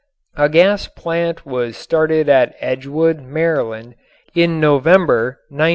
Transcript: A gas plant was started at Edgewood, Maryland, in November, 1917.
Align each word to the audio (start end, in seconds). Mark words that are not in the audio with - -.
A 0.35 0.49
gas 0.49 0.87
plant 0.87 1.45
was 1.45 1.77
started 1.77 2.27
at 2.27 2.55
Edgewood, 2.59 3.19
Maryland, 3.19 3.93
in 4.33 4.59
November, 4.59 5.37
1917. 5.49 5.69